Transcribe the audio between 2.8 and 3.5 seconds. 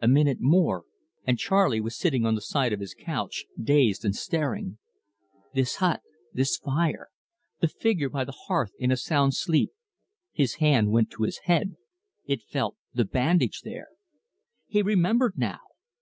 his couch,